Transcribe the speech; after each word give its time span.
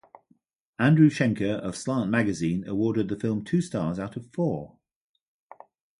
Andrew 0.79 1.11
Schenker 1.11 1.57
of 1.59 1.75
"Slant 1.77 2.09
Magazine" 2.09 2.67
awarded 2.67 3.07
the 3.07 3.15
film 3.15 3.43
two 3.45 3.61
stars 3.61 3.99
out 3.99 4.15
of 4.17 4.25
four. 4.33 4.79